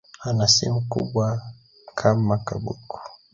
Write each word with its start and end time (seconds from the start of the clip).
Ana 0.27 0.45
simu 0.53 0.81
kubwa 0.91 1.25
kama/ka 1.97 2.55
buku 2.63 2.97